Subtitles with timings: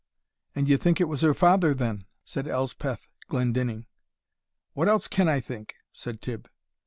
[0.55, 3.85] "And ye think it was her father, then?" said Elspeth Glendinning.
[4.73, 6.49] "What else can I think?" said Tibb.